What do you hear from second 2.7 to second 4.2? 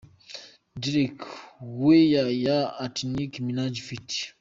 At Nicki Minaj ft.